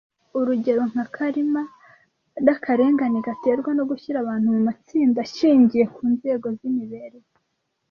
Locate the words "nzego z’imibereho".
6.13-7.27